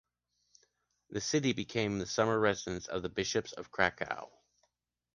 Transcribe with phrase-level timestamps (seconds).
[1.11, 4.31] The city became the summer residence of the bishops of Krakow.